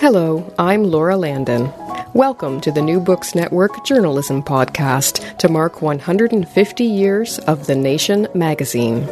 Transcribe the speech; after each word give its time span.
Hello, 0.00 0.50
I'm 0.58 0.84
Laura 0.84 1.14
Landon. 1.14 1.70
Welcome 2.14 2.62
to 2.62 2.72
the 2.72 2.80
New 2.80 3.00
Books 3.00 3.34
Network 3.34 3.84
Journalism 3.84 4.42
Podcast 4.42 5.36
to 5.36 5.50
mark 5.50 5.82
150 5.82 6.84
years 6.84 7.38
of 7.40 7.66
The 7.66 7.74
Nation 7.74 8.26
magazine. 8.32 9.04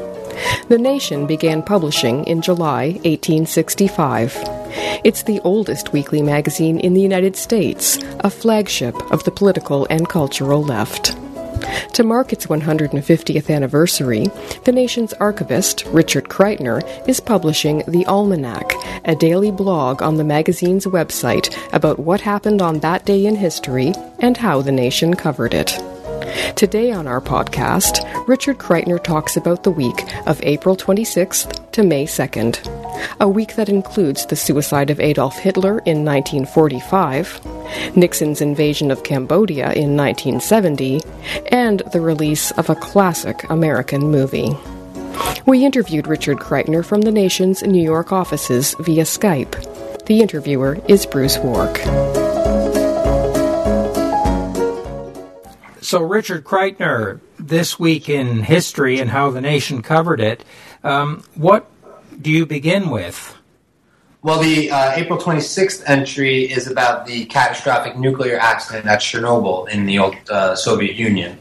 The 0.70 0.78
Nation 0.78 1.26
began 1.26 1.62
publishing 1.62 2.24
in 2.24 2.40
July 2.40 2.92
1865. 3.04 4.34
It's 5.04 5.24
the 5.24 5.40
oldest 5.40 5.92
weekly 5.92 6.22
magazine 6.22 6.80
in 6.80 6.94
the 6.94 7.02
United 7.02 7.36
States, 7.36 7.98
a 8.20 8.30
flagship 8.30 8.96
of 9.12 9.24
the 9.24 9.30
political 9.30 9.86
and 9.90 10.08
cultural 10.08 10.64
left. 10.64 11.17
To 11.94 12.04
mark 12.04 12.32
its 12.32 12.46
150th 12.46 13.54
anniversary, 13.54 14.26
the 14.64 14.72
nation's 14.72 15.12
archivist, 15.14 15.84
Richard 15.86 16.24
Kreitner, 16.24 16.80
is 17.08 17.20
publishing 17.20 17.82
The 17.88 18.06
Almanac, 18.06 18.74
a 19.04 19.16
daily 19.16 19.50
blog 19.50 20.02
on 20.02 20.16
the 20.16 20.24
magazine's 20.24 20.86
website 20.86 21.56
about 21.72 21.98
what 21.98 22.20
happened 22.20 22.62
on 22.62 22.80
that 22.80 23.04
day 23.04 23.26
in 23.26 23.36
history 23.36 23.92
and 24.18 24.36
how 24.36 24.62
the 24.62 24.72
nation 24.72 25.14
covered 25.14 25.54
it. 25.54 25.78
Today 26.56 26.90
on 26.92 27.06
our 27.06 27.20
podcast, 27.20 28.02
Richard 28.26 28.58
Kreitner 28.58 29.02
talks 29.02 29.36
about 29.36 29.62
the 29.62 29.70
week 29.70 30.04
of 30.26 30.42
April 30.42 30.76
26th 30.76 31.70
to 31.72 31.82
May 31.82 32.04
2nd, 32.04 33.18
a 33.20 33.28
week 33.28 33.54
that 33.54 33.68
includes 33.68 34.26
the 34.26 34.36
suicide 34.36 34.90
of 34.90 35.00
Adolf 35.00 35.38
Hitler 35.38 35.78
in 35.80 36.04
1945, 36.04 37.96
Nixon's 37.96 38.40
invasion 38.40 38.90
of 38.90 39.04
Cambodia 39.04 39.72
in 39.72 39.96
1970, 39.96 41.00
and 41.52 41.80
the 41.92 42.00
release 42.00 42.50
of 42.52 42.68
a 42.70 42.74
classic 42.74 43.48
American 43.50 44.10
movie. 44.10 44.56
We 45.46 45.64
interviewed 45.64 46.06
Richard 46.06 46.38
Kreitner 46.38 46.84
from 46.84 47.02
the 47.02 47.12
nation's 47.12 47.62
New 47.62 47.82
York 47.82 48.12
offices 48.12 48.74
via 48.80 49.04
Skype. 49.04 50.04
The 50.06 50.20
interviewer 50.20 50.78
is 50.88 51.06
Bruce 51.06 51.38
Wark. 51.38 51.78
So, 55.80 56.02
Richard 56.02 56.44
Kreitner, 56.44 57.20
this 57.38 57.78
week 57.78 58.08
in 58.08 58.42
history 58.42 58.98
and 58.98 59.10
how 59.10 59.30
the 59.30 59.40
nation 59.40 59.82
covered 59.82 60.20
it, 60.20 60.44
um, 60.82 61.22
what 61.34 61.70
do 62.20 62.30
you 62.30 62.46
begin 62.46 62.90
with? 62.90 63.36
Well, 64.22 64.40
the 64.40 64.70
uh, 64.70 64.92
April 64.96 65.18
26th 65.18 65.84
entry 65.86 66.42
is 66.42 66.66
about 66.66 67.06
the 67.06 67.26
catastrophic 67.26 67.96
nuclear 67.96 68.36
accident 68.38 68.86
at 68.86 68.98
Chernobyl 68.98 69.68
in 69.68 69.86
the 69.86 70.00
old 70.00 70.16
uh, 70.28 70.56
Soviet 70.56 70.96
Union. 70.96 71.38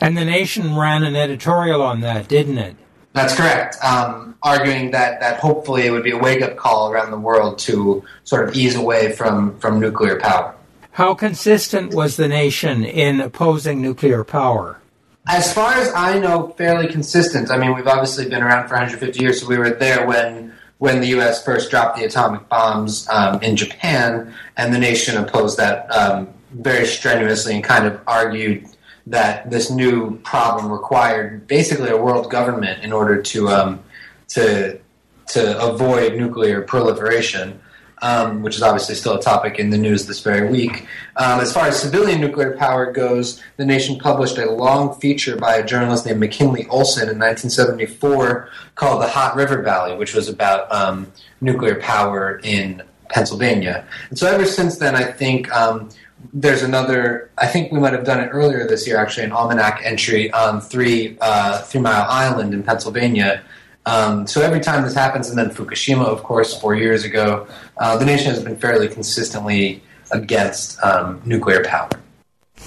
And 0.00 0.16
the 0.16 0.24
nation 0.24 0.76
ran 0.76 1.02
an 1.02 1.16
editorial 1.16 1.82
on 1.82 2.00
that, 2.00 2.28
didn't 2.28 2.58
it? 2.58 2.76
That's 3.12 3.34
correct. 3.34 3.76
Um, 3.84 4.36
arguing 4.42 4.92
that, 4.92 5.20
that 5.20 5.40
hopefully 5.40 5.86
it 5.86 5.90
would 5.90 6.04
be 6.04 6.12
a 6.12 6.18
wake 6.18 6.42
up 6.42 6.56
call 6.56 6.90
around 6.90 7.10
the 7.10 7.18
world 7.18 7.58
to 7.60 8.04
sort 8.24 8.48
of 8.48 8.54
ease 8.54 8.76
away 8.76 9.12
from, 9.12 9.58
from 9.58 9.80
nuclear 9.80 10.18
power. 10.18 10.54
How 10.92 11.14
consistent 11.14 11.94
was 11.94 12.16
the 12.16 12.28
nation 12.28 12.84
in 12.84 13.20
opposing 13.20 13.80
nuclear 13.80 14.24
power? 14.24 14.78
As 15.26 15.52
far 15.52 15.72
as 15.72 15.90
I 15.94 16.18
know, 16.18 16.48
fairly 16.58 16.86
consistent. 16.86 17.50
I 17.50 17.56
mean, 17.56 17.74
we've 17.74 17.86
obviously 17.86 18.28
been 18.28 18.42
around 18.42 18.68
for 18.68 18.74
150 18.74 19.18
years, 19.18 19.40
so 19.40 19.46
we 19.48 19.56
were 19.56 19.70
there 19.70 20.06
when 20.06 20.52
when 20.78 21.00
the 21.00 21.06
U.S. 21.08 21.44
first 21.44 21.70
dropped 21.70 21.96
the 21.96 22.04
atomic 22.04 22.48
bombs 22.48 23.08
um, 23.08 23.40
in 23.40 23.56
Japan, 23.56 24.34
and 24.56 24.74
the 24.74 24.78
nation 24.78 25.16
opposed 25.16 25.56
that 25.56 25.88
um, 25.92 26.28
very 26.50 26.84
strenuously 26.84 27.54
and 27.54 27.64
kind 27.64 27.86
of 27.86 28.00
argued 28.06 28.66
that 29.06 29.48
this 29.48 29.70
new 29.70 30.18
problem 30.18 30.70
required 30.70 31.46
basically 31.46 31.88
a 31.88 31.96
world 31.96 32.30
government 32.30 32.82
in 32.84 32.92
order 32.92 33.22
to 33.22 33.48
um, 33.48 33.80
to 34.28 34.78
to 35.28 35.58
avoid 35.64 36.16
nuclear 36.16 36.60
proliferation 36.60 37.61
um, 38.02 38.42
which 38.42 38.56
is 38.56 38.62
obviously 38.62 38.94
still 38.94 39.14
a 39.14 39.22
topic 39.22 39.58
in 39.58 39.70
the 39.70 39.78
news 39.78 40.06
this 40.06 40.20
very 40.20 40.48
week. 40.48 40.86
Um, 41.16 41.40
as 41.40 41.52
far 41.52 41.66
as 41.66 41.80
civilian 41.80 42.20
nuclear 42.20 42.56
power 42.56 42.92
goes, 42.92 43.42
the 43.56 43.64
nation 43.64 43.98
published 43.98 44.36
a 44.38 44.50
long 44.50 44.98
feature 45.00 45.36
by 45.36 45.54
a 45.54 45.64
journalist 45.64 46.04
named 46.04 46.20
McKinley 46.20 46.66
Olson 46.68 47.04
in 47.04 47.18
1974 47.18 48.48
called 48.74 49.00
The 49.02 49.08
Hot 49.08 49.36
River 49.36 49.62
Valley, 49.62 49.96
which 49.96 50.14
was 50.14 50.28
about 50.28 50.70
um, 50.72 51.10
nuclear 51.40 51.76
power 51.76 52.40
in 52.42 52.82
Pennsylvania. 53.08 53.86
And 54.10 54.18
so 54.18 54.26
ever 54.26 54.44
since 54.44 54.78
then, 54.78 54.96
I 54.96 55.04
think 55.04 55.50
um, 55.52 55.88
there's 56.32 56.62
another. 56.62 57.30
I 57.38 57.46
think 57.46 57.72
we 57.72 57.80
might 57.80 57.92
have 57.92 58.04
done 58.04 58.20
it 58.20 58.28
earlier 58.28 58.66
this 58.66 58.86
year, 58.86 58.96
actually, 58.96 59.24
an 59.24 59.32
almanac 59.32 59.80
entry 59.84 60.32
on 60.32 60.60
Three 60.60 61.16
uh, 61.20 61.62
Three 61.62 61.80
Mile 61.80 62.06
Island 62.08 62.54
in 62.54 62.62
Pennsylvania, 62.62 63.42
um, 63.86 64.26
so 64.26 64.40
every 64.40 64.60
time 64.60 64.84
this 64.84 64.94
happens, 64.94 65.28
and 65.28 65.38
then 65.38 65.50
Fukushima, 65.50 66.04
of 66.04 66.22
course, 66.22 66.58
four 66.60 66.74
years 66.74 67.04
ago, 67.04 67.46
uh, 67.78 67.96
the 67.96 68.04
nation 68.04 68.30
has 68.30 68.42
been 68.42 68.56
fairly 68.56 68.88
consistently 68.88 69.82
against 70.12 70.82
um, 70.84 71.20
nuclear 71.24 71.64
power. 71.64 71.90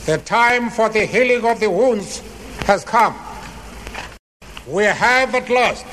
The 0.05 0.17
time 0.17 0.69
for 0.69 0.89
the 0.89 1.05
healing 1.05 1.45
of 1.45 1.59
the 1.59 1.69
wounds 1.69 2.21
has 2.65 2.83
come. 2.83 3.15
We 4.67 4.83
have 4.83 5.33
at 5.35 5.49
last 5.49 5.85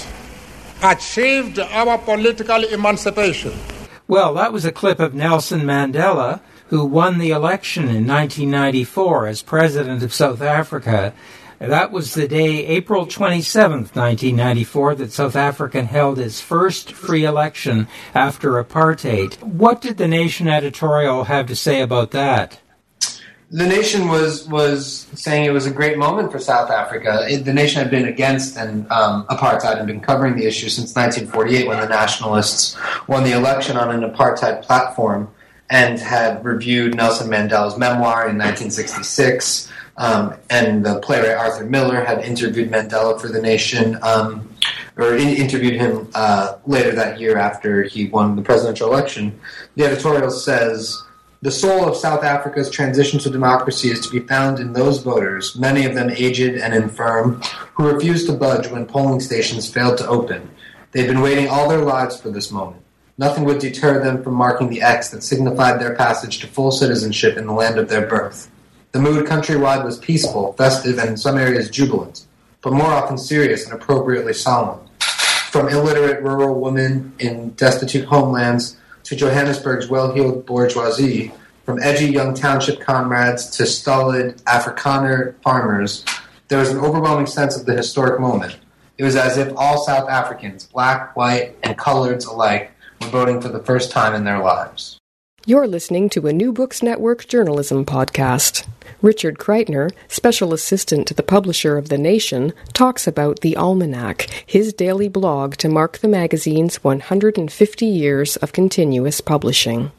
achieved 0.83 1.59
our 1.59 1.99
political 1.99 2.65
emancipation. 2.65 3.53
Well, 4.09 4.34
that 4.34 4.53
was 4.53 4.65
a 4.65 4.72
clip 4.72 4.99
of 4.99 5.15
Nelson 5.15 5.60
Mandela, 5.60 6.41
who 6.69 6.84
won 6.84 7.19
the 7.19 7.31
election 7.31 7.84
in 7.84 8.06
1994 8.06 9.27
as 9.27 9.43
president 9.43 10.03
of 10.03 10.12
South 10.12 10.41
Africa 10.41 11.15
that 11.69 11.93
was 11.93 12.15
the 12.15 12.27
day, 12.27 12.67
April 12.67 13.06
27th, 13.06 13.95
1994, 13.95 14.97
that 14.97 15.12
South 15.12 15.37
Africa 15.37 15.84
held 15.84 16.19
its 16.19 16.41
first 16.41 16.93
free 16.93 17.25
election 17.25 17.87
after 18.15 18.62
apartheid. 18.62 19.41
What 19.43 19.81
did 19.81 19.97
the 19.97 20.09
Nation 20.09 20.49
editorial 20.49 21.25
have 21.25 21.47
to 21.47 21.56
say 21.56 21.81
about 21.81 22.11
that? 22.11 22.59
The 23.51 23.67
Nation 23.67 24.09
was 24.09 24.49
was 24.49 25.06
saying 25.15 25.45
it 25.45 25.53
was 25.53 25.67
a 25.67 25.71
great 25.71 25.99
moment 25.99 26.33
for 26.33 26.39
South 26.39 26.71
Africa. 26.71 27.27
It, 27.28 27.45
the 27.45 27.53
Nation 27.53 27.83
had 27.83 27.91
been 27.91 28.06
against 28.06 28.56
and 28.56 28.91
um, 28.91 29.27
apartheid 29.27 29.77
and 29.77 29.87
been 29.87 30.01
covering 30.01 30.37
the 30.37 30.47
issue 30.47 30.71
since 30.71 30.95
1948 30.97 31.69
when 31.69 31.78
the 31.78 31.87
Nationalists 31.87 32.78
won 33.06 33.25
the 33.25 33.33
election 33.33 33.77
on 33.77 33.91
an 33.91 34.11
apartheid 34.11 34.62
platform 34.62 35.28
and 35.69 35.99
had 35.99 36.43
reviewed 36.45 36.95
Nelson 36.95 37.31
Mandela's 37.31 37.77
memoir 37.77 38.28
in 38.28 38.39
1966 38.39 39.71
um, 39.97 40.34
and 40.50 40.84
the 40.84 41.00
playwright 41.00 41.36
Arthur 41.36 41.64
Miller 41.64 42.04
had 42.04 42.25
interviewed 42.25 42.70
Mandela 42.70 43.20
for 43.20 43.28
The 43.28 43.41
Nation, 43.41 43.98
um, 44.03 44.48
or 44.97 45.16
in- 45.16 45.36
interviewed 45.36 45.75
him 45.75 46.08
uh, 46.14 46.56
later 46.66 46.92
that 46.92 47.20
year 47.20 47.38
after 47.38 47.82
he 47.82 48.08
won 48.08 48.36
the 48.36 48.42
presidential 48.42 48.88
election. 48.88 49.38
The 49.76 49.84
editorial 49.84 50.30
says 50.30 51.03
the 51.42 51.50
soul 51.50 51.88
of 51.88 51.97
South 51.97 52.22
Africa's 52.22 52.70
transition 52.70 53.19
to 53.19 53.28
democracy 53.28 53.91
is 53.91 54.00
to 54.06 54.10
be 54.12 54.20
found 54.20 54.60
in 54.60 54.75
those 54.75 55.03
voters, 55.03 55.56
many 55.56 55.84
of 55.84 55.94
them 55.94 56.09
aged 56.10 56.54
and 56.54 56.72
infirm, 56.72 57.42
who 57.74 57.91
refused 57.91 58.28
to 58.28 58.32
budge 58.32 58.69
when 58.69 58.86
polling 58.86 59.19
stations 59.19 59.69
failed 59.69 59.98
to 59.98 60.06
open. 60.06 60.48
They've 60.92 61.09
been 61.09 61.20
waiting 61.20 61.48
all 61.48 61.69
their 61.69 61.80
lives 61.80 62.20
for 62.20 62.30
this 62.30 62.53
moment. 62.53 62.82
Nothing 63.19 63.42
would 63.45 63.59
deter 63.59 64.03
them 64.03 64.22
from 64.22 64.34
marking 64.34 64.68
the 64.68 64.83
X 64.83 65.09
that 65.10 65.24
signified 65.24 65.80
their 65.80 65.97
passage 65.97 66.38
to 66.38 66.47
full 66.47 66.71
citizenship 66.71 67.36
in 67.36 67.48
the 67.48 67.53
land 67.53 67.77
of 67.77 67.88
their 67.88 68.06
birth. 68.06 68.48
The 68.92 69.00
mood 69.00 69.27
countrywide 69.27 69.84
was 69.86 69.98
peaceful, 69.98 70.53
festive, 70.53 70.98
and 70.98 71.09
in 71.09 71.16
some 71.16 71.39
areas 71.39 71.71
jubilant, 71.71 72.27
but 72.60 72.74
more 72.74 72.92
often 72.92 73.16
serious 73.16 73.65
and 73.65 73.72
appropriately 73.72 74.34
solemn. 74.34 74.80
From 75.50 75.71
illiterate 75.71 76.22
rural 76.22 76.60
women 76.60 77.15
in 77.18 77.50
destitute 77.50 78.04
homelands 78.04 78.77
to 79.04 79.16
Johannesburg's 79.16 79.89
well-heeled 79.89 80.44
bourgeoisie, 80.44 81.33
from 81.65 81.83
edgy 81.83 82.06
young 82.06 82.34
township 82.34 82.80
comrades 82.80 83.48
to 83.56 83.65
stolid 83.65 84.36
Afrikaner 84.44 85.34
farmers, 85.42 86.04
there 86.48 86.59
was 86.59 86.71
an 86.71 86.78
overwhelming 86.78 87.27
sense 87.27 87.56
of 87.56 87.65
the 87.65 87.74
historic 87.74 88.21
moment. 88.21 88.59
It 88.98 89.04
was 89.04 89.16
as 89.16 89.38
if 89.38 89.53
all 89.56 89.83
South 89.84 90.10
Africans, 90.10 90.66
black, 90.66 91.16
white, 91.16 91.56
and 91.62 91.78
coloreds 91.78 92.27
alike, 92.27 92.72
were 93.00 93.09
voting 93.09 93.41
for 93.41 93.48
the 93.48 93.62
first 93.62 93.91
time 93.91 94.15
in 94.15 94.24
their 94.24 94.41
lives. 94.41 94.98
You're 95.44 95.66
listening 95.66 96.09
to 96.10 96.28
a 96.28 96.33
New 96.33 96.53
Books 96.53 96.84
Network 96.84 97.27
journalism 97.27 97.84
podcast. 97.84 98.65
Richard 99.03 99.39
Kreitner, 99.39 99.91
special 100.06 100.54
assistant 100.54 101.09
to 101.09 101.15
the 101.15 101.24
publisher 101.24 101.77
of 101.77 101.89
The 101.89 101.98
Nation, 101.98 102.53
talks 102.72 103.09
about 103.09 103.41
the 103.41 103.56
Almanac, 103.56 104.28
his 104.47 104.72
daily 104.72 105.09
blog 105.09 105.56
to 105.56 105.68
mark 105.68 105.98
the 105.98 106.06
magazine's 106.06 106.84
150 106.84 107.84
years 107.84 108.36
of 108.36 108.53
continuous 108.53 109.21
publishing. 109.21 109.91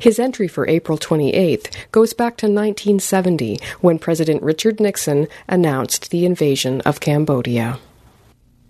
His 0.00 0.20
entry 0.20 0.46
for 0.46 0.68
April 0.68 0.96
28th 0.96 1.74
goes 1.90 2.14
back 2.14 2.36
to 2.36 2.46
1970 2.46 3.58
when 3.80 3.98
President 3.98 4.40
Richard 4.40 4.78
Nixon 4.78 5.26
announced 5.48 6.12
the 6.12 6.24
invasion 6.24 6.80
of 6.82 7.00
Cambodia. 7.00 7.80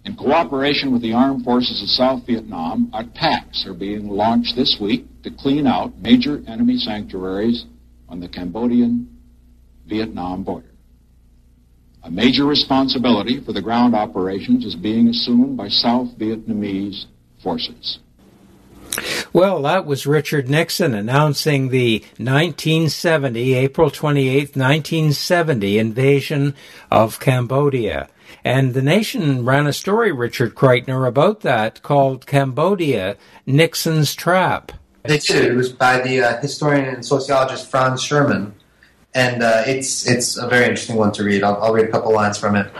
In 0.06 0.14
cooperation 0.14 0.92
with 0.92 1.02
the 1.02 1.14
armed 1.14 1.44
forces 1.44 1.82
of 1.82 1.88
South 1.88 2.24
Vietnam, 2.26 2.92
attacks 2.94 3.66
are 3.66 3.74
being 3.74 4.08
launched 4.08 4.54
this 4.54 4.78
week 4.80 5.04
to 5.24 5.32
clean 5.32 5.66
out 5.66 5.98
major 5.98 6.44
enemy 6.46 6.78
sanctuaries 6.78 7.64
on 8.08 8.20
the 8.20 8.28
Cambodian 8.28 9.08
Vietnam 9.88 10.44
border. 10.44 10.70
A 12.04 12.10
major 12.10 12.44
responsibility 12.44 13.40
for 13.44 13.52
the 13.52 13.60
ground 13.60 13.96
operations 13.96 14.64
is 14.64 14.76
being 14.76 15.08
assumed 15.08 15.56
by 15.56 15.66
South 15.66 16.16
Vietnamese 16.16 17.06
forces. 17.42 17.98
Well, 19.36 19.60
that 19.64 19.84
was 19.84 20.06
Richard 20.06 20.48
Nixon 20.48 20.94
announcing 20.94 21.68
the 21.68 21.98
1970, 22.16 23.52
April 23.52 23.90
28, 23.90 24.56
1970 24.56 25.78
invasion 25.78 26.54
of 26.90 27.20
Cambodia. 27.20 28.08
And 28.46 28.72
the 28.72 28.80
nation 28.80 29.44
ran 29.44 29.66
a 29.66 29.74
story, 29.74 30.10
Richard 30.10 30.54
Kreitner, 30.54 31.06
about 31.06 31.42
that 31.42 31.82
called 31.82 32.26
Cambodia 32.26 33.18
Nixon's 33.44 34.14
Trap. 34.14 34.72
They 35.02 35.18
did. 35.18 35.44
It 35.44 35.54
was 35.54 35.70
by 35.70 36.00
the 36.00 36.22
uh, 36.22 36.40
historian 36.40 36.86
and 36.86 37.04
sociologist 37.04 37.70
Franz 37.70 38.02
Schurmann. 38.02 38.52
And 39.14 39.42
uh, 39.42 39.64
it's, 39.66 40.08
it's 40.08 40.38
a 40.38 40.48
very 40.48 40.64
interesting 40.64 40.96
one 40.96 41.12
to 41.12 41.24
read. 41.24 41.42
I'll, 41.42 41.62
I'll 41.62 41.74
read 41.74 41.90
a 41.90 41.92
couple 41.92 42.10
lines 42.10 42.38
from 42.38 42.56
it. 42.56 42.72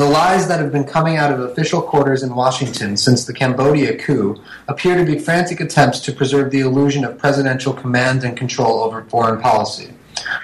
The 0.00 0.06
lies 0.06 0.48
that 0.48 0.60
have 0.60 0.72
been 0.72 0.84
coming 0.84 1.18
out 1.18 1.30
of 1.30 1.40
official 1.40 1.82
quarters 1.82 2.22
in 2.22 2.34
Washington 2.34 2.96
since 2.96 3.26
the 3.26 3.34
Cambodia 3.34 3.98
coup 3.98 4.42
appear 4.66 4.96
to 4.96 5.04
be 5.04 5.18
frantic 5.18 5.60
attempts 5.60 6.00
to 6.00 6.12
preserve 6.12 6.50
the 6.50 6.60
illusion 6.60 7.04
of 7.04 7.18
presidential 7.18 7.74
command 7.74 8.24
and 8.24 8.34
control 8.34 8.82
over 8.82 9.04
foreign 9.04 9.42
policy. 9.42 9.92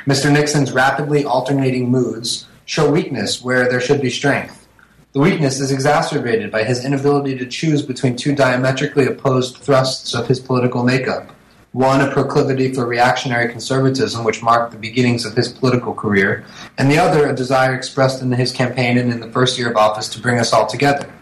Mr. 0.05 0.31
Nixon's 0.31 0.73
rapidly 0.73 1.25
alternating 1.25 1.91
moods 1.91 2.47
show 2.67 2.91
weakness 2.91 3.43
where 3.43 3.67
there 3.67 3.81
should 3.81 4.03
be 4.03 4.11
strength. 4.11 4.69
The 5.15 5.21
weakness 5.21 5.59
is 5.59 5.73
exacerbated 5.73 6.53
by 6.53 6.65
his 6.65 6.85
inability 6.85 7.39
to 7.39 7.47
choose 7.47 7.81
between 7.81 8.15
two 8.15 8.35
diametrically 8.35 9.07
opposed 9.07 9.57
thrusts 9.57 10.15
of 10.15 10.29
his 10.29 10.39
political 10.39 10.85
makeup. 10.85 11.35
One, 11.77 12.01
a 12.01 12.11
proclivity 12.11 12.73
for 12.73 12.87
reactionary 12.87 13.51
conservatism, 13.51 14.25
which 14.25 14.43
marked 14.43 14.73
the 14.73 14.79
beginnings 14.79 15.27
of 15.27 15.37
his 15.37 15.53
political 15.53 15.93
career, 15.93 16.47
and 16.79 16.91
the 16.91 16.97
other, 16.97 17.29
a 17.29 17.37
desire 17.37 17.75
expressed 17.75 18.23
in 18.23 18.33
his 18.33 18.51
campaign 18.51 18.97
and 18.97 19.13
in 19.13 19.21
the 19.21 19.31
first 19.31 19.59
year 19.59 19.69
of 19.69 19.77
office 19.77 20.09
to 20.09 20.19
bring 20.19 20.39
us 20.39 20.55
all 20.55 20.67
together. 20.67 21.13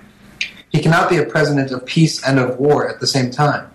He 0.68 0.80
cannot 0.80 1.10
be 1.10 1.16
a 1.16 1.26
president 1.26 1.72
of 1.72 1.84
peace 1.84 2.24
and 2.24 2.38
of 2.38 2.56
war 2.56 2.88
at 2.88 3.00
the 3.00 3.06
same 3.08 3.32
time. 3.32 3.68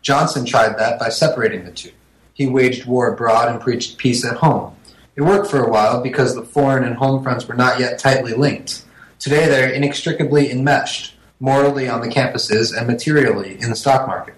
Johnson 0.00 0.46
tried 0.46 0.78
that 0.78 0.98
by 0.98 1.10
separating 1.10 1.66
the 1.66 1.70
two. 1.70 1.92
He 2.32 2.46
waged 2.46 2.86
war 2.86 3.12
abroad 3.12 3.50
and 3.50 3.60
preached 3.60 3.98
peace 3.98 4.24
at 4.24 4.38
home. 4.38 4.74
It 5.16 5.20
worked 5.20 5.50
for 5.50 5.62
a 5.62 5.70
while 5.70 6.02
because 6.02 6.34
the 6.34 6.46
foreign 6.46 6.84
and 6.84 6.96
home 6.96 7.22
fronts 7.22 7.46
were 7.46 7.54
not 7.54 7.78
yet 7.78 7.98
tightly 7.98 8.32
linked. 8.32 8.86
Today 9.18 9.48
they 9.48 9.64
are 9.64 9.68
inextricably 9.68 10.50
enmeshed, 10.50 11.14
morally 11.40 11.90
on 11.90 12.00
the 12.00 12.08
campuses 12.08 12.74
and 12.74 12.86
materially 12.86 13.60
in 13.60 13.68
the 13.68 13.76
stock 13.76 14.06
market. 14.06 14.36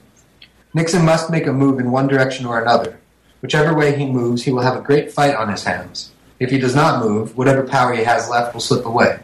Nixon 0.74 1.04
must 1.04 1.30
make 1.30 1.46
a 1.46 1.52
move 1.52 1.78
in 1.78 1.92
one 1.92 2.08
direction 2.08 2.44
or 2.44 2.60
another. 2.60 2.98
Whichever 3.40 3.74
way 3.74 3.96
he 3.96 4.06
moves, 4.06 4.42
he 4.42 4.50
will 4.50 4.62
have 4.62 4.76
a 4.76 4.82
great 4.82 5.12
fight 5.12 5.36
on 5.36 5.48
his 5.48 5.62
hands. 5.62 6.10
If 6.40 6.50
he 6.50 6.58
does 6.58 6.74
not 6.74 7.04
move, 7.04 7.36
whatever 7.36 7.62
power 7.62 7.94
he 7.94 8.02
has 8.02 8.28
left 8.28 8.52
will 8.52 8.60
slip 8.60 8.84
away. 8.84 9.20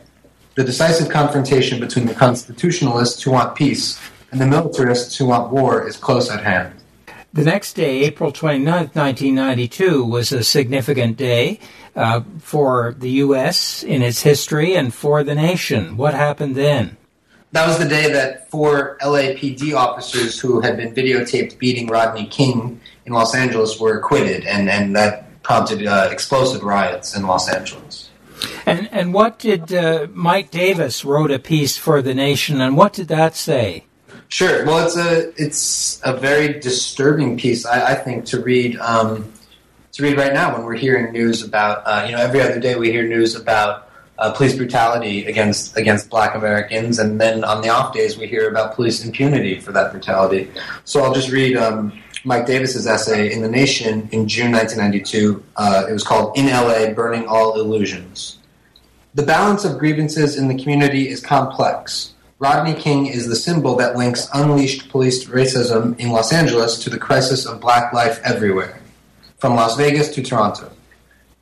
The 0.55 0.65
decisive 0.65 1.09
confrontation 1.09 1.81
between 1.81 2.07
the 2.07 2.15
constitutionalists 2.15 3.23
who 3.23 3.33
want 3.33 3.57
peace 3.57 4.01
and 4.31 4.41
the 4.41 4.47
militarists 4.47 5.17
who 5.17 5.27
want 5.27 5.51
war 5.51 5.87
is 5.87 5.97
close 5.97 6.31
at 6.31 6.45
hand. 6.45 6.75
The 7.33 7.45
next 7.45 7.75
day, 7.75 8.01
April 8.03 8.33
29, 8.33 8.91
1992, 8.93 10.05
was 10.05 10.33
a 10.33 10.45
significant 10.45 11.17
day 11.17 11.61
uh, 11.97 12.23
for 12.39 12.95
the 12.99 13.11
U.S. 13.25 13.83
in 13.83 14.03
its 14.03 14.23
history 14.23 14.75
and 14.75 14.93
for 14.93 15.23
the 15.25 15.35
nation. 15.35 15.97
What 15.97 16.15
happened 16.15 16.57
then? 16.57 16.97
That 17.53 17.67
was 17.67 17.79
the 17.79 17.89
day 17.89 18.13
that 18.13 18.49
four 18.51 18.97
LAPD 19.03 19.75
officers 19.75 20.39
who 20.39 20.61
had 20.61 20.77
been 20.77 20.95
videotaped 20.95 21.59
beating 21.59 21.89
Rodney 21.89 22.27
King 22.27 22.81
in 23.07 23.13
Los 23.13 23.35
Angeles 23.35 23.81
were 23.81 23.99
acquitted, 23.99 24.47
and, 24.47 24.69
and 24.71 24.95
that 24.95 25.43
prompted 25.43 25.85
uh, 25.85 26.09
explosive 26.13 26.63
riots 26.63 27.17
in 27.17 27.27
Los 27.27 27.49
Angeles. 27.53 28.11
And 28.67 28.89
and 28.93 29.13
what 29.13 29.39
did 29.39 29.73
uh, 29.73 30.07
Mike 30.13 30.51
Davis 30.51 31.05
wrote 31.05 31.31
a 31.31 31.39
piece 31.39 31.77
for 31.77 32.01
the 32.03 32.15
Nation, 32.15 32.61
and 32.61 32.77
what 32.77 32.93
did 32.93 33.09
that 33.09 33.37
say? 33.37 33.85
Sure. 34.29 34.65
Well, 34.65 34.87
it's 34.87 34.97
a 34.97 35.43
it's 35.43 36.01
a 36.05 36.17
very 36.17 36.61
disturbing 36.61 37.37
piece, 37.37 37.67
I, 37.67 37.93
I 37.93 37.95
think, 37.97 38.27
to 38.27 38.41
read 38.41 38.79
um, 38.79 39.33
to 39.93 40.03
read 40.03 40.17
right 40.17 40.33
now 40.33 40.55
when 40.55 40.65
we're 40.65 40.77
hearing 40.77 41.13
news 41.13 41.43
about 41.43 41.83
uh, 41.85 42.07
you 42.07 42.13
know 42.13 42.23
every 42.23 42.41
other 42.41 42.61
day 42.61 42.77
we 42.77 42.93
hear 42.93 43.07
news 43.07 43.35
about 43.35 43.90
uh, 44.21 44.33
police 44.33 44.55
brutality 44.55 45.25
against 45.25 45.77
against 45.77 46.11
Black 46.11 46.35
Americans, 46.35 46.99
and 46.99 47.21
then 47.21 47.43
on 47.43 47.63
the 47.63 47.69
off 47.71 47.95
days 47.95 48.19
we 48.19 48.27
hear 48.27 48.49
about 48.49 48.75
police 48.75 49.05
impunity 49.05 49.59
for 49.59 49.73
that 49.73 49.91
brutality. 49.91 50.51
So 50.85 51.03
I'll 51.03 51.15
just 51.15 51.31
read 51.31 51.57
um, 51.57 51.99
Mike 52.25 52.47
Davis's 52.47 52.87
essay 52.87 53.33
in 53.33 53.41
the 53.41 53.49
Nation 53.49 54.09
in 54.13 54.29
June 54.29 54.53
1992. 54.53 55.43
Uh, 55.57 55.87
it 55.89 55.93
was 55.93 56.05
called 56.05 56.37
"In 56.37 56.49
L.A. 56.49 56.93
Burning 56.93 57.27
All 57.27 57.59
Illusions." 57.59 58.39
The 59.15 59.25
balance 59.25 59.65
of 59.65 59.79
grievances 59.79 60.37
in 60.37 60.47
the 60.47 60.55
community 60.55 61.09
is 61.09 61.21
complex. 61.21 62.13
Rodney 62.39 62.75
King 62.75 63.07
is 63.07 63.27
the 63.27 63.37
symbol 63.37 63.75
that 63.77 63.97
links 63.97 64.29
unleashed 64.33 64.89
police 64.89 65.27
racism 65.27 65.99
in 65.99 66.11
Los 66.11 66.33
Angeles 66.33 66.79
to 66.85 66.91
the 66.91 66.99
crisis 66.99 67.45
of 67.45 67.61
black 67.61 67.93
life 67.93 68.21
everywhere, 68.23 68.81
from 69.39 69.57
Las 69.57 69.77
Vegas 69.77 70.09
to 70.15 70.23
Toronto. 70.23 70.71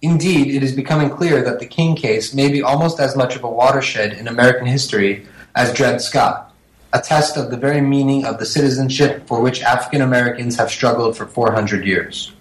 Indeed, 0.00 0.54
it 0.54 0.62
is 0.62 0.72
becoming 0.72 1.10
clear 1.10 1.42
that 1.42 1.58
the 1.58 1.66
King 1.66 1.96
case 1.96 2.32
may 2.32 2.48
be 2.48 2.62
almost 2.62 3.00
as 3.00 3.16
much 3.16 3.34
of 3.34 3.42
a 3.42 3.50
watershed 3.50 4.12
in 4.12 4.28
American 4.28 4.66
history 4.66 5.26
as 5.56 5.74
Dred 5.74 6.00
Scott, 6.00 6.54
a 6.92 7.00
test 7.00 7.36
of 7.36 7.50
the 7.50 7.56
very 7.56 7.80
meaning 7.80 8.24
of 8.24 8.38
the 8.38 8.46
citizenship 8.46 9.26
for 9.26 9.40
which 9.40 9.60
African 9.60 10.00
Americans 10.00 10.56
have 10.56 10.70
struggled 10.70 11.16
for 11.16 11.26
400 11.26 11.84
years. 11.84 12.32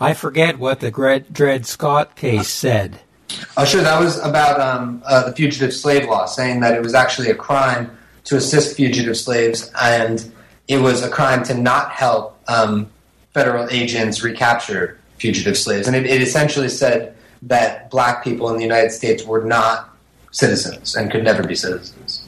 I 0.00 0.14
forget 0.14 0.58
what 0.58 0.80
the 0.80 0.90
Dred 1.32 1.66
Scott 1.66 2.14
case 2.14 2.48
said. 2.48 3.00
Oh, 3.56 3.64
sure. 3.64 3.82
That 3.82 3.98
was 4.00 4.18
about 4.18 4.60
um, 4.60 5.02
uh, 5.04 5.28
the 5.28 5.34
fugitive 5.34 5.72
slave 5.72 6.06
law, 6.06 6.26
saying 6.26 6.60
that 6.60 6.74
it 6.74 6.82
was 6.82 6.94
actually 6.94 7.30
a 7.30 7.34
crime 7.34 7.96
to 8.24 8.36
assist 8.36 8.76
fugitive 8.76 9.16
slaves, 9.16 9.70
and 9.80 10.32
it 10.68 10.78
was 10.78 11.02
a 11.02 11.08
crime 11.08 11.42
to 11.44 11.54
not 11.54 11.90
help 11.90 12.38
um, 12.48 12.90
federal 13.32 13.68
agents 13.70 14.22
recapture 14.22 14.98
fugitive 15.22 15.56
slaves. 15.56 15.86
And 15.86 15.94
it, 15.94 16.04
it, 16.04 16.20
essentially 16.20 16.68
said 16.68 17.14
that 17.42 17.88
black 17.90 18.24
people 18.24 18.50
in 18.50 18.56
the 18.56 18.64
United 18.64 18.90
States 18.90 19.24
were 19.24 19.44
not 19.44 19.88
citizens 20.32 20.96
and 20.96 21.12
could 21.12 21.22
never 21.22 21.44
be 21.44 21.54
citizens. 21.54 22.24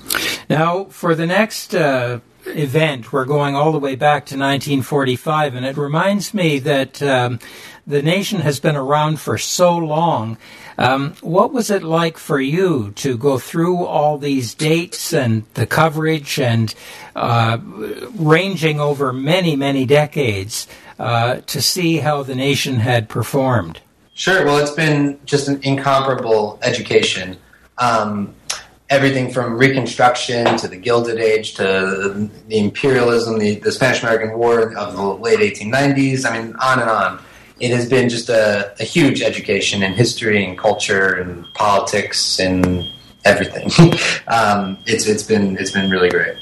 Now, 0.48 0.84
for 0.84 1.16
the 1.16 1.26
next 1.26 1.74
uh, 1.74 2.20
event, 2.46 3.12
we're 3.12 3.24
going 3.24 3.56
all 3.56 3.72
the 3.72 3.80
way 3.80 3.96
back 3.96 4.26
to 4.26 4.36
1945, 4.36 5.56
and 5.56 5.66
it 5.66 5.76
reminds 5.76 6.32
me 6.32 6.60
that 6.60 7.02
um, 7.02 7.40
the 7.86 8.02
nation 8.02 8.40
has 8.40 8.60
been 8.60 8.76
around 8.76 9.20
for 9.20 9.38
so 9.38 9.76
long 9.76 10.36
um, 10.78 11.14
what 11.20 11.52
was 11.52 11.70
it 11.70 11.82
like 11.82 12.18
for 12.18 12.40
you 12.40 12.92
to 12.96 13.16
go 13.16 13.38
through 13.38 13.84
all 13.84 14.18
these 14.18 14.54
dates 14.54 15.12
and 15.12 15.44
the 15.54 15.66
coverage 15.66 16.38
and 16.38 16.74
uh, 17.14 17.58
ranging 18.14 18.80
over 18.80 19.12
many, 19.12 19.54
many 19.54 19.86
decades 19.86 20.66
uh, 20.98 21.36
to 21.46 21.62
see 21.62 21.98
how 21.98 22.22
the 22.22 22.34
nation 22.34 22.76
had 22.76 23.08
performed? 23.08 23.80
Sure. 24.14 24.44
Well, 24.44 24.58
it's 24.58 24.72
been 24.72 25.18
just 25.24 25.48
an 25.48 25.60
incomparable 25.62 26.58
education. 26.62 27.36
Um, 27.78 28.34
everything 28.90 29.32
from 29.32 29.56
Reconstruction 29.56 30.56
to 30.58 30.68
the 30.68 30.76
Gilded 30.76 31.18
Age 31.18 31.54
to 31.54 32.30
the 32.48 32.58
imperialism, 32.58 33.38
the, 33.38 33.56
the 33.56 33.72
Spanish 33.72 34.02
American 34.02 34.38
War 34.38 34.76
of 34.76 34.96
the 34.96 35.02
late 35.02 35.38
1890s. 35.38 36.28
I 36.28 36.38
mean, 36.38 36.54
on 36.56 36.80
and 36.80 36.90
on 36.90 37.22
it 37.60 37.70
has 37.70 37.88
been 37.88 38.08
just 38.08 38.28
a, 38.28 38.74
a 38.80 38.84
huge 38.84 39.22
education 39.22 39.82
in 39.82 39.92
history 39.92 40.44
and 40.44 40.58
culture 40.58 41.14
and 41.14 41.46
politics 41.54 42.38
and 42.40 42.84
everything. 43.24 43.70
um, 44.28 44.78
it's 44.86 45.06
it's 45.06 45.22
been 45.22 45.56
it's 45.58 45.70
been 45.70 45.90
really 45.90 46.10
great. 46.10 46.36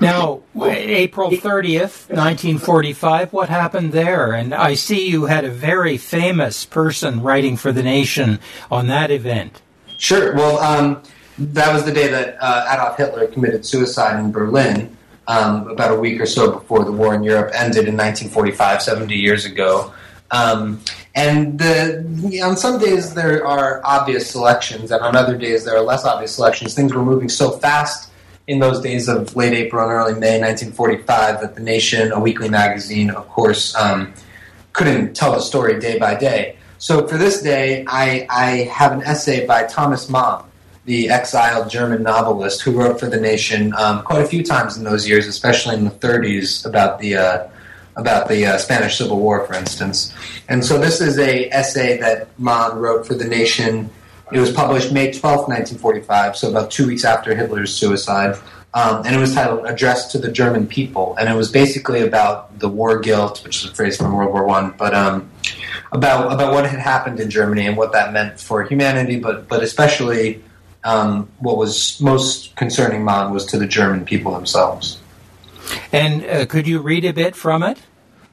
Now, 0.00 0.42
April 0.54 1.30
30th, 1.30 2.10
1945, 2.10 3.32
what 3.32 3.48
happened 3.48 3.92
there? 3.92 4.32
And 4.32 4.52
I 4.52 4.74
see 4.74 5.08
you 5.08 5.24
had 5.24 5.46
a 5.46 5.50
very 5.50 5.96
famous 5.96 6.66
person 6.66 7.22
writing 7.22 7.56
for 7.56 7.72
the 7.72 7.82
nation 7.82 8.38
on 8.70 8.88
that 8.88 9.10
event. 9.10 9.62
Sure. 9.96 10.34
Well, 10.34 10.58
um, 10.58 11.02
that 11.38 11.72
was 11.72 11.86
the 11.86 11.92
day 11.92 12.08
that 12.08 12.36
uh, 12.38 12.68
Adolf 12.70 12.98
Hitler 12.98 13.28
committed 13.28 13.64
suicide 13.64 14.20
in 14.20 14.30
Berlin. 14.30 14.94
um, 15.28 15.68
about 15.68 15.92
a 15.92 16.00
week 16.00 16.20
or 16.20 16.26
so 16.26 16.52
before 16.52 16.84
the 16.84 16.92
war 16.92 17.14
in 17.14 17.22
Europe 17.22 17.52
ended 17.54 17.86
in 17.88 17.96
1945, 17.96 18.82
70 18.82 19.14
years 19.14 19.44
ago. 19.44 19.92
Um, 20.32 20.80
and 21.14 21.58
the, 21.58 22.40
on 22.42 22.56
some 22.56 22.78
days 22.78 23.14
there 23.14 23.46
are 23.46 23.82
obvious 23.84 24.30
selections, 24.30 24.90
and 24.90 25.02
on 25.02 25.14
other 25.14 25.36
days 25.36 25.64
there 25.64 25.76
are 25.76 25.82
less 25.82 26.04
obvious 26.04 26.34
selections. 26.34 26.74
Things 26.74 26.92
were 26.92 27.04
moving 27.04 27.28
so 27.28 27.50
fast 27.50 28.10
in 28.46 28.58
those 28.58 28.80
days 28.80 29.08
of 29.08 29.36
late 29.36 29.52
April 29.52 29.82
and 29.82 29.92
early 29.92 30.18
May 30.18 30.40
1945 30.40 31.40
that 31.42 31.54
The 31.54 31.62
Nation, 31.62 32.12
a 32.12 32.18
weekly 32.18 32.48
magazine, 32.48 33.10
of 33.10 33.28
course, 33.28 33.74
um, 33.76 34.12
couldn't 34.72 35.14
tell 35.14 35.32
the 35.32 35.40
story 35.40 35.78
day 35.78 35.98
by 35.98 36.14
day. 36.14 36.56
So 36.78 37.06
for 37.06 37.16
this 37.16 37.42
day, 37.42 37.84
I, 37.86 38.26
I 38.28 38.50
have 38.72 38.92
an 38.92 39.02
essay 39.02 39.46
by 39.46 39.64
Thomas 39.64 40.08
Mann, 40.08 40.42
the 40.86 41.10
exiled 41.10 41.70
German 41.70 42.02
novelist 42.02 42.62
who 42.62 42.72
wrote 42.72 42.98
for 42.98 43.06
The 43.06 43.20
Nation 43.20 43.72
um, 43.74 44.02
quite 44.02 44.22
a 44.22 44.26
few 44.26 44.42
times 44.42 44.76
in 44.76 44.82
those 44.82 45.06
years, 45.08 45.28
especially 45.28 45.76
in 45.76 45.84
the 45.84 45.90
30s, 45.90 46.66
about 46.66 46.98
the 46.98 47.16
uh, 47.16 47.48
about 47.96 48.28
the 48.28 48.46
uh, 48.46 48.58
Spanish 48.58 48.98
Civil 48.98 49.18
War, 49.18 49.46
for 49.46 49.54
instance. 49.54 50.14
And 50.48 50.64
so 50.64 50.78
this 50.78 51.00
is 51.00 51.18
a 51.18 51.50
essay 51.50 51.98
that 51.98 52.38
Mann 52.38 52.78
wrote 52.78 53.06
for 53.06 53.14
The 53.14 53.26
Nation. 53.26 53.90
It 54.32 54.38
was 54.38 54.50
published 54.50 54.92
May 54.92 55.12
12, 55.12 55.48
1945, 55.48 56.36
so 56.36 56.50
about 56.50 56.70
two 56.70 56.86
weeks 56.86 57.04
after 57.04 57.34
Hitler's 57.34 57.74
suicide. 57.74 58.36
Um, 58.74 59.04
and 59.04 59.14
it 59.14 59.18
was 59.18 59.34
titled 59.34 59.66
"Addressed 59.66 60.12
to 60.12 60.18
the 60.18 60.32
German 60.32 60.66
People," 60.66 61.14
and 61.18 61.28
it 61.28 61.34
was 61.34 61.50
basically 61.50 62.00
about 62.00 62.58
the 62.58 62.70
war 62.70 62.98
guilt, 63.00 63.44
which 63.44 63.62
is 63.62 63.70
a 63.70 63.74
phrase 63.74 63.98
from 63.98 64.14
World 64.14 64.32
War 64.32 64.46
One, 64.46 64.74
but 64.78 64.94
um, 64.94 65.30
about 65.92 66.32
about 66.32 66.54
what 66.54 66.64
had 66.64 66.80
happened 66.80 67.20
in 67.20 67.28
Germany 67.28 67.66
and 67.66 67.76
what 67.76 67.92
that 67.92 68.14
meant 68.14 68.40
for 68.40 68.64
humanity, 68.64 69.20
but 69.20 69.46
but 69.46 69.62
especially 69.62 70.42
um, 70.84 71.28
what 71.38 71.58
was 71.58 72.00
most 72.00 72.56
concerning 72.56 73.04
Mann 73.04 73.30
was 73.30 73.44
to 73.46 73.58
the 73.58 73.66
German 73.66 74.06
people 74.06 74.32
themselves. 74.32 75.01
And 75.92 76.24
uh, 76.24 76.46
could 76.46 76.66
you 76.66 76.80
read 76.80 77.04
a 77.04 77.12
bit 77.12 77.36
from 77.36 77.62
it? 77.62 77.78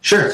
Sure. 0.01 0.33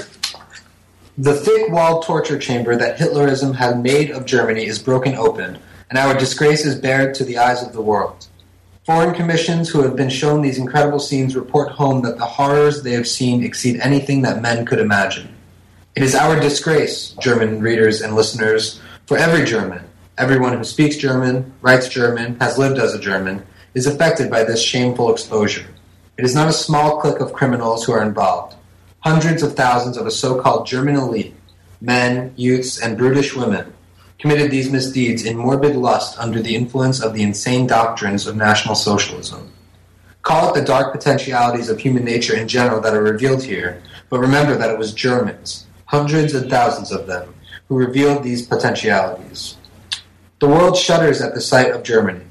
The 1.17 1.33
thick 1.33 1.71
walled 1.71 2.03
torture 2.03 2.37
chamber 2.37 2.75
that 2.75 2.97
Hitlerism 2.97 3.55
had 3.55 3.81
made 3.81 4.11
of 4.11 4.25
Germany 4.25 4.65
is 4.65 4.79
broken 4.79 5.15
open, 5.15 5.57
and 5.89 5.97
our 5.97 6.17
disgrace 6.17 6.65
is 6.65 6.75
bared 6.75 7.15
to 7.15 7.23
the 7.23 7.37
eyes 7.37 7.63
of 7.63 7.73
the 7.73 7.81
world. 7.81 8.27
Foreign 8.85 9.15
commissions 9.15 9.69
who 9.69 9.81
have 9.81 9.95
been 9.95 10.09
shown 10.09 10.41
these 10.41 10.59
incredible 10.59 10.99
scenes 10.99 11.35
report 11.35 11.71
home 11.71 12.03
that 12.03 12.17
the 12.17 12.25
horrors 12.25 12.83
they 12.83 12.91
have 12.91 13.07
seen 13.07 13.43
exceed 13.43 13.79
anything 13.79 14.21
that 14.21 14.41
men 14.41 14.65
could 14.65 14.79
imagine. 14.79 15.33
It 15.95 16.03
is 16.03 16.13
our 16.13 16.39
disgrace, 16.39 17.11
German 17.21 17.61
readers 17.61 18.01
and 18.01 18.13
listeners, 18.15 18.81
for 19.07 19.17
every 19.17 19.45
German, 19.45 19.85
everyone 20.17 20.57
who 20.57 20.63
speaks 20.63 20.97
German, 20.97 21.53
writes 21.61 21.87
German, 21.87 22.37
has 22.39 22.57
lived 22.57 22.77
as 22.77 22.93
a 22.93 22.99
German, 22.99 23.45
is 23.73 23.87
affected 23.87 24.29
by 24.29 24.43
this 24.43 24.61
shameful 24.61 25.11
exposure. 25.11 25.65
It 26.17 26.23
is 26.23 26.33
not 26.33 26.47
a 26.47 26.53
small 26.53 27.01
clique 27.01 27.19
of 27.19 27.33
criminals 27.33 27.83
who 27.83 27.91
are 27.91 28.01
involved. 28.01 28.55
Hundreds 28.99 29.43
of 29.43 29.55
thousands 29.55 29.97
of 29.97 30.07
a 30.07 30.11
so-called 30.11 30.65
German 30.65 30.95
elite, 30.95 31.35
men, 31.81 32.33
youths, 32.37 32.79
and 32.81 32.97
brutish 32.97 33.35
women, 33.35 33.73
committed 34.17 34.49
these 34.49 34.71
misdeeds 34.71 35.25
in 35.25 35.35
morbid 35.35 35.75
lust 35.75 36.17
under 36.17 36.41
the 36.41 36.55
influence 36.55 37.01
of 37.01 37.13
the 37.13 37.21
insane 37.21 37.67
doctrines 37.67 38.27
of 38.27 38.37
National 38.37 38.75
Socialism. 38.75 39.51
Call 40.21 40.49
it 40.49 40.59
the 40.59 40.65
dark 40.65 40.93
potentialities 40.93 41.69
of 41.69 41.79
human 41.79 42.05
nature 42.05 42.35
in 42.35 42.47
general 42.47 42.79
that 42.79 42.95
are 42.95 43.03
revealed 43.03 43.43
here, 43.43 43.83
but 44.09 44.19
remember 44.19 44.55
that 44.55 44.71
it 44.71 44.79
was 44.79 44.93
Germans, 44.93 45.67
hundreds 45.85 46.33
and 46.33 46.49
thousands 46.49 46.93
of 46.93 47.07
them, 47.07 47.35
who 47.67 47.75
revealed 47.75 48.23
these 48.23 48.47
potentialities. 48.47 49.57
The 50.39 50.47
world 50.47 50.77
shudders 50.77 51.21
at 51.21 51.33
the 51.33 51.41
sight 51.41 51.71
of 51.71 51.83
Germany. 51.83 52.23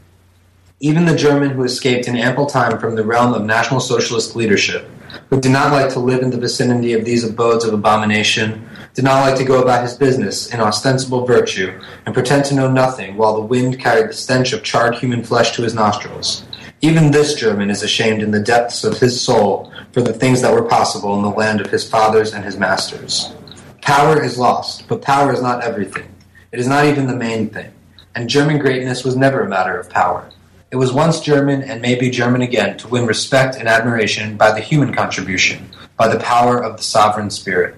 Even 0.85 1.07
the 1.07 1.17
German 1.17 1.49
who 1.49 1.65
escaped 1.65 2.09
in 2.09 2.15
ample 2.15 2.45
time 2.45 2.79
from 2.79 2.95
the 2.95 3.07
realm 3.07 3.33
of 3.33 3.47
National 3.47 3.81
Socialist 3.81 4.37
leadership, 4.37 4.87
who 5.31 5.41
did 5.41 5.51
not 5.51 5.73
like 5.73 5.91
to 5.95 5.99
live 5.99 6.21
in 6.21 6.29
the 6.29 6.37
vicinity 6.37 6.93
of 6.93 7.07
these 7.07 7.25
abodes 7.25 7.65
of 7.65 7.73
abomination, 7.73 8.69
did 8.93 9.03
not 9.03 9.23
like 9.23 9.35
to 9.39 9.47
go 9.47 9.63
about 9.63 9.83
his 9.83 9.97
business 9.97 10.53
in 10.53 10.61
ostensible 10.61 11.25
virtue, 11.25 11.73
and 12.05 12.15
pretend 12.15 12.45
to 12.45 12.55
know 12.55 12.71
nothing 12.71 13.17
while 13.17 13.35
the 13.35 13.41
wind 13.41 13.81
carried 13.81 14.11
the 14.11 14.13
stench 14.13 14.53
of 14.53 14.63
charred 14.63 14.95
human 14.97 15.25
flesh 15.25 15.53
to 15.53 15.63
his 15.63 15.73
nostrils. 15.73 16.45
Even 16.83 17.11
this 17.11 17.33
German 17.33 17.71
is 17.71 17.83
ashamed 17.83 18.23
in 18.23 18.31
the 18.31 18.39
depths 18.39 18.85
of 18.85 18.99
his 18.99 19.19
soul 19.19 19.73
for 19.93 20.03
the 20.03 20.13
things 20.13 20.43
that 20.43 20.53
were 20.53 20.69
possible 20.69 21.17
in 21.17 21.23
the 21.23 21.31
land 21.31 21.63
of 21.63 21.71
his 21.71 21.89
fathers 21.89 22.35
and 22.35 22.45
his 22.45 22.59
masters. 22.59 23.33
Power 23.81 24.23
is 24.23 24.37
lost, 24.37 24.87
but 24.87 25.01
power 25.01 25.33
is 25.33 25.41
not 25.41 25.65
everything. 25.65 26.15
It 26.53 26.61
is 26.61 26.69
not 26.69 26.85
even 26.85 27.07
the 27.07 27.17
main 27.17 27.49
thing. 27.49 27.73
And 28.15 28.29
German 28.29 28.59
greatness 28.59 29.03
was 29.03 29.17
never 29.17 29.41
a 29.41 29.49
matter 29.49 29.81
of 29.81 29.89
power. 29.89 30.31
It 30.75 30.79
was 30.79 30.93
once 30.93 31.21
German 31.21 31.63
and 31.63 31.81
may 31.81 31.95
be 31.95 32.11
German 32.11 32.43
again 32.43 32.77
to 32.79 32.89
win 32.89 33.07
respect 33.07 33.55
and 33.55 33.69
admiration 33.69 34.37
by 34.37 34.51
the 34.51 34.59
human 34.59 34.93
contribution, 34.93 35.71
by 35.97 36.09
the 36.09 36.19
power 36.19 36.61
of 36.61 36.79
the 36.79 36.83
sovereign 36.83 37.31
spirit. 37.31 37.77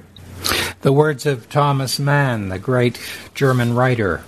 The 0.80 0.94
words 0.94 1.26
of 1.26 1.50
Thomas 1.50 1.98
Mann, 1.98 2.48
the 2.48 2.58
great 2.58 2.98
German 3.34 3.74
writer, 3.74 4.22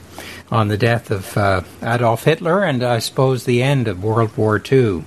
on 0.50 0.68
the 0.68 0.76
death 0.76 1.10
of 1.10 1.34
uh, 1.34 1.62
Adolf 1.82 2.24
Hitler 2.24 2.62
and 2.62 2.82
I 2.82 2.98
suppose 2.98 3.44
the 3.44 3.62
end 3.62 3.88
of 3.88 4.04
World 4.04 4.36
War 4.36 4.62
II. 4.70 5.04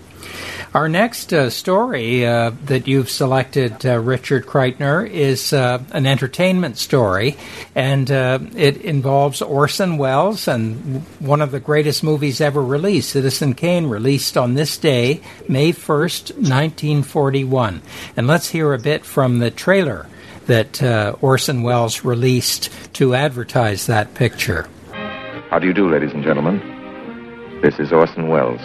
Our 0.73 0.87
next 0.87 1.33
uh, 1.33 1.49
story 1.49 2.25
uh, 2.25 2.51
that 2.65 2.87
you've 2.87 3.09
selected, 3.09 3.85
uh, 3.85 3.99
Richard 3.99 4.45
Kreitner, 4.45 5.09
is 5.09 5.51
uh, 5.51 5.83
an 5.91 6.05
entertainment 6.05 6.77
story, 6.77 7.35
and 7.75 8.09
uh, 8.09 8.39
it 8.55 8.77
involves 8.77 9.41
Orson 9.41 9.97
Welles 9.97 10.47
and 10.47 11.03
one 11.19 11.41
of 11.41 11.51
the 11.51 11.59
greatest 11.59 12.03
movies 12.03 12.39
ever 12.39 12.63
released, 12.63 13.09
Citizen 13.09 13.53
Kane, 13.53 13.87
released 13.87 14.37
on 14.37 14.53
this 14.53 14.77
day, 14.77 15.21
May 15.49 15.73
1st, 15.73 16.35
1941. 16.35 17.81
And 18.15 18.27
let's 18.27 18.49
hear 18.49 18.73
a 18.73 18.79
bit 18.79 19.03
from 19.03 19.39
the 19.39 19.51
trailer 19.51 20.07
that 20.45 20.81
uh, 20.81 21.15
Orson 21.21 21.63
Welles 21.63 22.05
released 22.05 22.69
to 22.93 23.13
advertise 23.13 23.87
that 23.87 24.13
picture. 24.13 24.67
How 25.49 25.59
do 25.59 25.67
you 25.67 25.73
do, 25.73 25.89
ladies 25.89 26.13
and 26.13 26.23
gentlemen? 26.23 26.59
This 27.61 27.77
is 27.77 27.91
Orson 27.91 28.29
Welles. 28.29 28.61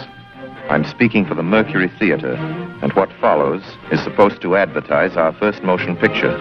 I'm 0.69 0.83
speaking 0.83 1.25
for 1.25 1.33
the 1.33 1.43
Mercury 1.43 1.87
Theater, 1.87 2.35
and 2.81 2.91
what 2.91 3.09
follows 3.21 3.63
is 3.89 4.03
supposed 4.03 4.41
to 4.41 4.57
advertise 4.57 5.15
our 5.15 5.31
first 5.31 5.63
motion 5.63 5.95
picture. 5.95 6.35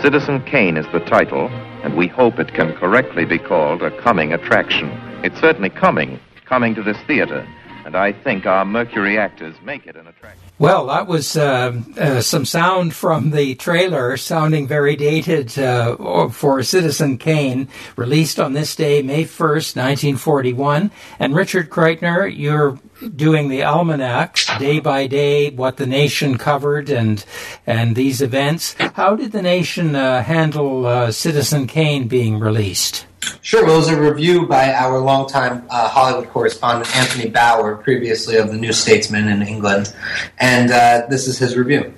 Citizen 0.00 0.40
Kane 0.44 0.76
is 0.76 0.86
the 0.92 1.00
title, 1.00 1.48
and 1.82 1.96
we 1.96 2.06
hope 2.06 2.38
it 2.38 2.54
can 2.54 2.74
correctly 2.74 3.24
be 3.24 3.40
called 3.40 3.82
a 3.82 3.90
coming 4.00 4.32
attraction. 4.32 4.88
It's 5.24 5.40
certainly 5.40 5.68
coming, 5.68 6.20
coming 6.44 6.76
to 6.76 6.82
this 6.84 6.98
theater, 7.08 7.44
and 7.84 7.96
I 7.96 8.12
think 8.12 8.46
our 8.46 8.64
Mercury 8.64 9.18
actors 9.18 9.56
make 9.64 9.88
it 9.88 9.96
an 9.96 10.06
attraction. 10.06 10.41
Well, 10.58 10.86
that 10.86 11.08
was 11.08 11.36
uh, 11.36 11.80
uh, 11.98 12.20
some 12.20 12.44
sound 12.44 12.94
from 12.94 13.30
the 13.30 13.56
trailer, 13.56 14.16
sounding 14.16 14.68
very 14.68 14.94
dated 14.94 15.58
uh, 15.58 16.28
for 16.28 16.62
Citizen 16.62 17.18
Kane, 17.18 17.68
released 17.96 18.38
on 18.38 18.52
this 18.52 18.76
day, 18.76 19.02
May 19.02 19.24
1st, 19.24 19.76
1941. 19.76 20.90
And 21.18 21.34
Richard 21.34 21.68
Kreitner, 21.68 22.32
you're 22.32 22.78
doing 23.16 23.48
the 23.48 23.64
almanac 23.64 24.38
day 24.58 24.78
by 24.78 25.08
day, 25.08 25.50
what 25.50 25.78
the 25.78 25.86
nation 25.86 26.38
covered 26.38 26.90
and 26.90 27.24
and 27.66 27.96
these 27.96 28.22
events. 28.22 28.76
How 28.94 29.16
did 29.16 29.32
the 29.32 29.42
nation 29.42 29.96
uh, 29.96 30.22
handle 30.22 30.86
uh, 30.86 31.10
Citizen 31.10 31.66
Kane 31.66 32.06
being 32.06 32.38
released? 32.38 33.06
Sure. 33.44 33.64
Well, 33.64 33.74
it 33.74 33.78
was 33.78 33.88
a 33.88 34.00
review 34.00 34.46
by 34.46 34.72
our 34.72 35.00
longtime 35.00 35.66
uh, 35.68 35.88
Hollywood 35.88 36.28
correspondent 36.28 36.96
Anthony 36.96 37.28
Bower, 37.28 37.74
previously 37.74 38.36
of 38.36 38.52
the 38.52 38.56
New 38.56 38.72
Statesman 38.72 39.26
in 39.26 39.42
England, 39.42 39.92
and 40.38 40.70
uh, 40.70 41.06
this 41.10 41.26
is 41.26 41.38
his 41.38 41.56
review. 41.56 41.92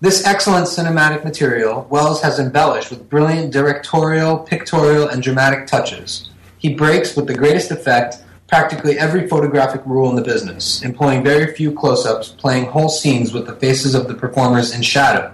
This 0.00 0.26
excellent 0.26 0.66
cinematic 0.66 1.22
material 1.22 1.86
Welles 1.88 2.22
has 2.22 2.40
embellished 2.40 2.90
with 2.90 3.08
brilliant 3.08 3.52
directorial, 3.52 4.40
pictorial, 4.40 5.06
and 5.06 5.22
dramatic 5.22 5.68
touches. 5.68 6.28
He 6.58 6.74
breaks, 6.74 7.14
with 7.14 7.28
the 7.28 7.34
greatest 7.34 7.70
effect, 7.70 8.16
practically 8.48 8.98
every 8.98 9.28
photographic 9.28 9.82
rule 9.86 10.10
in 10.10 10.16
the 10.16 10.22
business, 10.22 10.82
employing 10.82 11.22
very 11.22 11.54
few 11.54 11.70
close 11.70 12.04
ups, 12.04 12.30
playing 12.30 12.64
whole 12.64 12.88
scenes 12.88 13.32
with 13.32 13.46
the 13.46 13.54
faces 13.54 13.94
of 13.94 14.08
the 14.08 14.14
performers 14.14 14.74
in 14.74 14.82
shadow 14.82 15.32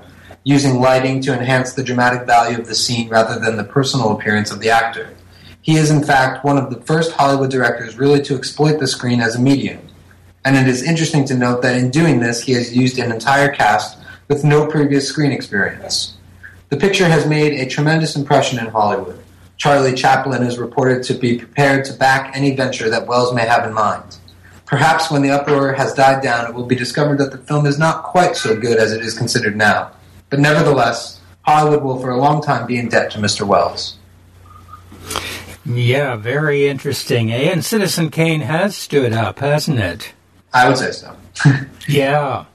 using 0.49 0.81
lighting 0.81 1.21
to 1.21 1.35
enhance 1.35 1.75
the 1.75 1.85
dramatic 1.85 2.27
value 2.27 2.59
of 2.59 2.67
the 2.67 2.75
scene 2.75 3.07
rather 3.11 3.39
than 3.39 3.59
the 3.59 3.65
personal 3.65 4.13
appearance 4.13 4.51
of 4.51 4.61
the 4.61 4.71
actor. 4.71 5.15
He 5.61 5.77
is, 5.77 5.91
in 5.91 6.03
fact, 6.03 6.43
one 6.43 6.57
of 6.57 6.71
the 6.71 6.81
first 6.87 7.13
Hollywood 7.13 7.51
directors 7.51 7.99
really 7.99 8.23
to 8.23 8.35
exploit 8.35 8.81
the 8.81 8.87
screen 8.87 9.21
as 9.21 9.37
a 9.37 9.43
medium. 9.43 9.87
And 10.47 10.57
it 10.57 10.67
is 10.67 10.83
interesting 10.83 11.27
to 11.27 11.37
note 11.37 11.61
that 11.61 11.77
in 11.77 11.91
doing 11.91 12.21
this, 12.21 12.41
he 12.41 12.53
has 12.53 12.75
used 12.75 12.99
an 12.99 13.13
entire 13.13 13.53
cast 13.55 13.99
with 14.29 14.43
no 14.43 14.67
previous 14.67 15.07
screen 15.07 15.33
experience. 15.33 16.17
The 16.71 16.79
picture 16.79 17.09
has 17.09 17.27
made 17.27 17.53
a 17.53 17.69
tremendous 17.69 18.17
impression 18.17 18.59
in 18.59 18.69
Hollywood. 18.69 19.23
Charlie 19.59 19.95
Chaplin 19.95 20.43
is 20.45 20.57
reported 20.57 21.03
to 21.03 21.13
be 21.13 21.37
prepared 21.37 21.85
to 21.85 21.93
back 21.93 22.35
any 22.35 22.57
venture 22.57 22.89
that 22.89 23.07
Welles 23.07 23.35
may 23.35 23.45
have 23.45 23.67
in 23.67 23.75
mind. 23.75 24.17
Perhaps 24.65 25.11
when 25.11 25.21
the 25.21 25.31
uproar 25.31 25.75
has 25.75 25.93
died 25.93 26.23
down, 26.23 26.47
it 26.47 26.55
will 26.55 26.65
be 26.65 26.75
discovered 26.75 27.19
that 27.19 27.33
the 27.33 27.39
film 27.39 27.67
is 27.67 27.79
not 27.79 28.05
quite 28.05 28.35
so 28.35 28.59
good 28.59 28.79
as 28.79 28.93
it 28.93 29.03
is 29.03 29.13
considered 29.13 29.55
now. 29.55 29.91
But 30.31 30.41
nevertheless, 30.41 31.21
Hollywood 31.43 31.83
will 31.83 31.99
for 31.99 32.11
a 32.11 32.19
long 32.19 32.43
time 32.43 32.67
be 32.67 32.77
in 32.79 32.89
debt 32.89 33.11
to 33.13 33.19
Mr. 33.19 33.47
Welles. 33.47 33.97
Yeah, 35.65 36.17
very 36.17 36.67
interesting. 36.67 37.33
Eh? 37.33 37.51
And 37.51 37.65
Citizen 37.65 38.11
Kane 38.11 38.41
has 38.41 38.77
stood 38.77 39.13
up, 39.13 39.39
hasn't 39.41 39.79
it? 39.79 40.13
I 40.53 40.69
would 40.69 40.79
say 40.79 40.93
so. 40.93 41.15
yeah. 41.89 42.47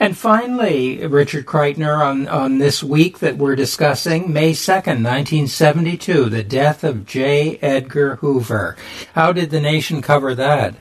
And 0.00 0.16
finally, 0.16 1.06
Richard 1.06 1.44
Kreitner, 1.44 1.98
on, 1.98 2.28
on 2.28 2.58
this 2.58 2.82
week 2.82 3.18
that 3.18 3.36
we're 3.36 3.56
discussing, 3.56 4.32
May 4.32 4.52
2nd, 4.52 5.02
1972, 5.02 6.30
the 6.30 6.42
death 6.42 6.84
of 6.84 7.06
J. 7.06 7.58
Edgar 7.60 8.16
Hoover. 8.16 8.76
How 9.14 9.32
did 9.32 9.50
the 9.50 9.60
nation 9.60 10.00
cover 10.00 10.34
that? 10.34 10.74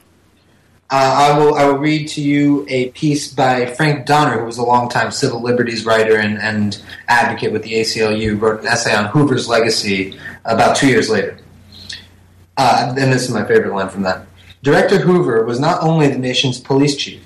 Uh, 0.92 1.32
I 1.34 1.39
will 1.39 1.56
I 1.56 1.65
will 1.65 1.80
read 1.80 2.10
to 2.10 2.22
you 2.22 2.63
a 2.70 2.89
piece 2.92 3.34
by 3.34 3.65
Frank 3.65 4.06
Donner, 4.06 4.39
who 4.39 4.46
was 4.46 4.60
a 4.60 4.63
longtime 4.63 5.12
civil 5.12 5.42
liberties 5.42 5.84
writer 5.84 6.18
and, 6.18 6.38
and 6.38 6.80
advocate 7.08 7.51
with 7.51 7.63
the 7.63 7.74
ACLU, 7.74 8.39
wrote 8.39 8.62
an 8.62 8.68
essay 8.68 8.94
on 8.96 9.06
Hoover's 9.06 9.48
legacy 9.48 10.20
about 10.46 10.75
two 10.75 10.88
years 10.88 11.10
later. 11.10 11.39
Uh, 12.56 12.94
and 12.98 13.12
this 13.12 13.24
is 13.24 13.32
my 13.32 13.44
favorite 13.46 13.74
line 13.74 13.89
from 13.89 14.04
that. 14.04 14.27
Director 14.62 15.00
Hoover 15.00 15.44
was 15.44 15.60
not 15.60 15.82
only 15.82 16.08
the 16.08 16.20
nation's 16.20 16.60
police 16.60 16.96
chief, 16.96 17.24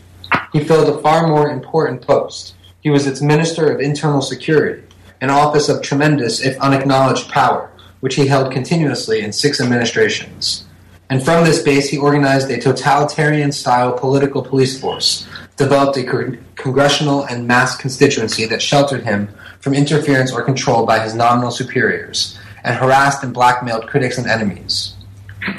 he 0.54 0.63
filled 0.63 0.98
a 0.98 1.01
far 1.01 1.28
more 1.28 1.50
important 1.50 2.01
post. 2.01 2.56
He 2.80 2.89
was 2.89 3.08
its 3.08 3.22
Minister 3.22 3.70
of 3.72 3.82
Internal 3.82 4.22
Security, 4.22 4.84
an 5.20 5.30
office 5.30 5.68
of 5.68 5.82
tremendous, 5.82 6.42
if 6.42 6.58
unacknowledged, 6.60 7.30
power, 7.30 7.70
which 8.00 8.16
he 8.16 8.28
held 8.28 8.54
continuously 8.54 9.20
in 9.20 9.34
six 9.34 9.60
administrations. 9.60 10.66
And 11.10 11.24
from 11.24 11.44
this 11.44 11.63
base, 11.63 11.89
he 11.89 11.98
organized 11.98 12.51
a 12.51 12.60
totalitarian 12.60 13.51
style 13.51 13.94
political 13.94 14.44
police 14.44 14.80
force, 14.80 15.28
developed 15.58 15.98
a 15.98 16.38
congressional 16.56 17.24
and 17.25 17.48
mass 17.48 17.75
constituency 17.75 18.46
that 18.46 18.62
sheltered 18.62 19.04
him 19.04 19.30
from 19.60 19.74
interference 19.74 20.32
or 20.32 20.44
control 20.44 20.86
by 20.86 21.00
his 21.00 21.16
nominal 21.16 21.51
superiors, 21.51 22.38
and 22.63 22.78
harassed 22.78 23.24
and 23.24 23.34
blackmailed 23.34 23.88
critics 23.88 24.18
and 24.18 24.28
enemies. 24.28 24.94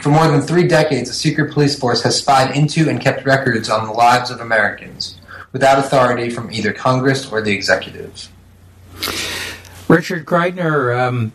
For 0.02 0.11
more 0.11 0.28
than 0.28 0.42
three 0.42 0.69
decades, 0.69 1.11
a 1.11 1.14
secret 1.14 1.52
police 1.52 1.78
force 1.78 2.02
has 2.02 2.16
spied 2.16 2.57
into 2.57 2.88
and 2.88 3.00
kept 3.00 3.25
records 3.25 3.69
on 3.69 3.87
the 3.87 3.92
lives 3.92 4.30
of 4.30 4.40
Americans, 4.40 5.19
without 5.52 5.78
authority 5.78 6.30
from 6.30 6.52
either 6.52 6.73
Congress 6.73 7.30
or 7.30 7.42
the 7.42 7.52
executive. 7.52 8.28
Richard 9.88 10.25
Kreitner, 10.25 10.97
um, 10.97 11.33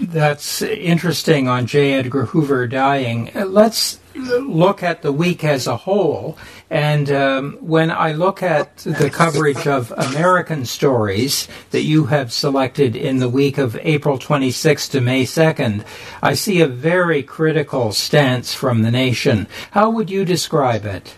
that's 0.00 0.62
interesting 0.62 1.48
on 1.48 1.66
J. 1.66 1.94
Edgar 1.94 2.26
Hoover 2.26 2.66
dying. 2.66 3.30
Let's 3.34 3.98
look 4.14 4.82
at 4.82 5.02
the 5.02 5.12
week 5.12 5.44
as 5.44 5.66
a 5.66 5.76
whole. 5.76 6.36
And 6.70 7.10
um, 7.10 7.58
when 7.60 7.90
I 7.90 8.12
look 8.12 8.42
at 8.42 8.78
the 8.78 9.10
coverage 9.10 9.66
of 9.66 9.92
American 9.96 10.64
stories 10.64 11.48
that 11.70 11.82
you 11.82 12.06
have 12.06 12.32
selected 12.32 12.96
in 12.96 13.18
the 13.18 13.28
week 13.28 13.58
of 13.58 13.76
April 13.82 14.18
26th 14.18 14.90
to 14.92 15.00
May 15.00 15.24
2nd, 15.24 15.84
I 16.22 16.34
see 16.34 16.60
a 16.60 16.66
very 16.66 17.22
critical 17.22 17.92
stance 17.92 18.54
from 18.54 18.82
the 18.82 18.90
nation. 18.90 19.46
How 19.72 19.90
would 19.90 20.10
you 20.10 20.24
describe 20.24 20.84
it? 20.84 21.16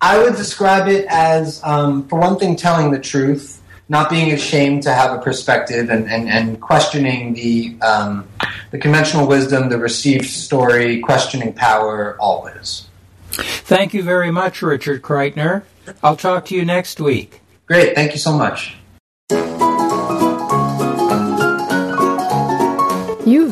I 0.00 0.22
would 0.22 0.36
describe 0.36 0.86
it 0.88 1.06
as, 1.08 1.60
um, 1.64 2.06
for 2.08 2.20
one 2.20 2.38
thing, 2.38 2.54
telling 2.54 2.92
the 2.92 3.00
truth 3.00 3.60
not 3.88 4.10
being 4.10 4.32
ashamed 4.32 4.82
to 4.82 4.92
have 4.92 5.18
a 5.18 5.22
perspective 5.22 5.90
and, 5.90 6.08
and, 6.10 6.28
and 6.28 6.60
questioning 6.60 7.34
the, 7.34 7.76
um, 7.82 8.28
the 8.70 8.78
conventional 8.78 9.26
wisdom, 9.26 9.68
the 9.68 9.78
received 9.78 10.26
story, 10.26 11.00
questioning 11.00 11.52
power, 11.52 12.16
always. 12.20 12.86
Thank 13.30 13.94
you 13.94 14.02
very 14.02 14.30
much, 14.30 14.62
Richard 14.62 15.02
Kreitner. 15.02 15.62
I'll 16.02 16.16
talk 16.16 16.46
to 16.46 16.54
you 16.54 16.64
next 16.64 17.00
week. 17.00 17.40
Great. 17.66 17.94
Thank 17.94 18.12
you 18.12 18.18
so 18.18 18.36
much. 18.36 18.76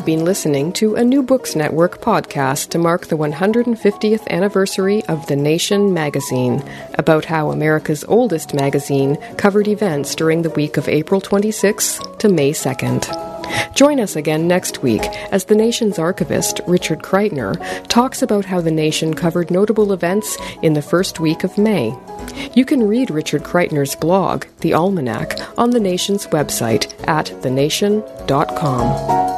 Been 0.07 0.23
listening 0.23 0.71
to 0.71 0.95
a 0.95 1.03
New 1.03 1.21
Books 1.21 1.53
Network 1.53 1.99
podcast 1.99 2.69
to 2.69 2.77
mark 2.77 3.07
the 3.07 3.17
150th 3.17 4.25
anniversary 4.29 5.03
of 5.07 5.27
The 5.27 5.35
Nation 5.35 5.93
magazine, 5.93 6.63
about 6.93 7.25
how 7.25 7.51
America's 7.51 8.05
oldest 8.05 8.53
magazine 8.53 9.17
covered 9.35 9.67
events 9.67 10.15
during 10.15 10.43
the 10.43 10.49
week 10.51 10.77
of 10.77 10.87
April 10.87 11.19
26th 11.19 12.19
to 12.19 12.29
May 12.29 12.53
2nd. 12.53 13.75
Join 13.75 13.99
us 13.99 14.15
again 14.15 14.47
next 14.47 14.81
week 14.81 15.03
as 15.33 15.43
the 15.43 15.55
nation's 15.55 15.99
archivist, 15.99 16.61
Richard 16.67 16.99
Kreitner, 16.99 17.57
talks 17.89 18.21
about 18.21 18.45
how 18.45 18.61
the 18.61 18.71
nation 18.71 19.13
covered 19.13 19.51
notable 19.51 19.91
events 19.91 20.37
in 20.61 20.71
the 20.71 20.81
first 20.81 21.19
week 21.19 21.43
of 21.43 21.57
May. 21.57 21.93
You 22.53 22.63
can 22.63 22.87
read 22.87 23.11
Richard 23.11 23.43
Kreitner's 23.43 23.97
blog, 23.97 24.45
The 24.61 24.73
Almanac, 24.73 25.37
on 25.57 25.71
the 25.71 25.81
nation's 25.81 26.27
website 26.27 26.93
at 27.09 27.25
thenation.com. 27.41 29.36